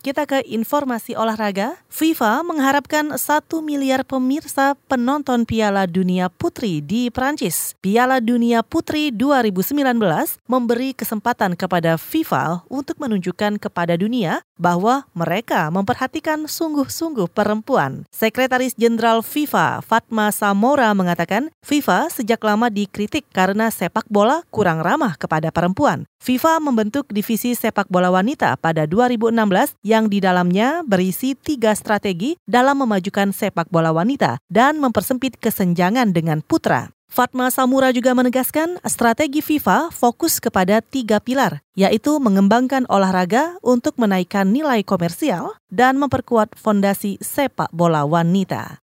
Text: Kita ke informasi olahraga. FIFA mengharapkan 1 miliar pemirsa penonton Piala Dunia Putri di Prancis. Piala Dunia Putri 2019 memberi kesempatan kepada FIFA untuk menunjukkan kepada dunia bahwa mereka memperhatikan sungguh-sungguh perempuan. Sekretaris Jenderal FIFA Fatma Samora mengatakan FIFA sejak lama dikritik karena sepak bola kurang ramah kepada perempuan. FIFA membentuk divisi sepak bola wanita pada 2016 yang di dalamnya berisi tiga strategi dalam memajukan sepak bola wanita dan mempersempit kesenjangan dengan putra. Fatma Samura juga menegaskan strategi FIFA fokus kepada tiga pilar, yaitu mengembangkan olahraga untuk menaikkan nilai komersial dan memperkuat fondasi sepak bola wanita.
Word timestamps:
Kita 0.00 0.24
ke 0.24 0.40
informasi 0.48 1.12
olahraga. 1.12 1.76
FIFA 1.92 2.40
mengharapkan 2.40 3.20
1 3.20 3.20
miliar 3.60 4.00
pemirsa 4.00 4.72
penonton 4.88 5.44
Piala 5.44 5.84
Dunia 5.84 6.32
Putri 6.32 6.80
di 6.80 7.12
Prancis. 7.12 7.76
Piala 7.84 8.16
Dunia 8.24 8.64
Putri 8.64 9.12
2019 9.12 9.76
memberi 10.48 10.96
kesempatan 10.96 11.52
kepada 11.52 12.00
FIFA 12.00 12.64
untuk 12.72 12.96
menunjukkan 12.96 13.60
kepada 13.60 14.00
dunia 14.00 14.40
bahwa 14.56 15.04
mereka 15.12 15.68
memperhatikan 15.68 16.48
sungguh-sungguh 16.48 17.28
perempuan. 17.28 18.08
Sekretaris 18.08 18.72
Jenderal 18.80 19.20
FIFA 19.20 19.84
Fatma 19.84 20.32
Samora 20.32 20.96
mengatakan 20.96 21.52
FIFA 21.60 22.08
sejak 22.08 22.40
lama 22.40 22.72
dikritik 22.72 23.28
karena 23.36 23.68
sepak 23.68 24.08
bola 24.08 24.48
kurang 24.48 24.80
ramah 24.80 25.20
kepada 25.20 25.52
perempuan. 25.52 26.08
FIFA 26.20 26.60
membentuk 26.60 27.08
divisi 27.08 27.56
sepak 27.56 27.88
bola 27.88 28.12
wanita 28.12 28.52
pada 28.60 28.84
2016 28.84 29.80
yang 29.90 30.06
di 30.06 30.22
dalamnya 30.22 30.86
berisi 30.86 31.34
tiga 31.34 31.74
strategi 31.74 32.38
dalam 32.46 32.86
memajukan 32.86 33.34
sepak 33.34 33.66
bola 33.74 33.90
wanita 33.90 34.38
dan 34.46 34.78
mempersempit 34.78 35.34
kesenjangan 35.42 36.14
dengan 36.14 36.46
putra. 36.46 36.94
Fatma 37.10 37.50
Samura 37.50 37.90
juga 37.90 38.14
menegaskan 38.14 38.78
strategi 38.86 39.42
FIFA 39.42 39.90
fokus 39.90 40.38
kepada 40.38 40.78
tiga 40.78 41.18
pilar, 41.18 41.58
yaitu 41.74 42.22
mengembangkan 42.22 42.86
olahraga 42.86 43.58
untuk 43.66 43.98
menaikkan 43.98 44.46
nilai 44.46 44.86
komersial 44.86 45.58
dan 45.74 45.98
memperkuat 45.98 46.54
fondasi 46.54 47.18
sepak 47.18 47.74
bola 47.74 48.06
wanita. 48.06 48.78